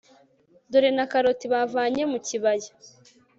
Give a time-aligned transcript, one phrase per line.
[0.71, 2.71] dore na karoti bavanye mu kibaya